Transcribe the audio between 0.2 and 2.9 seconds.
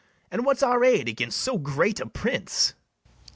And what's our aid against so great a prince?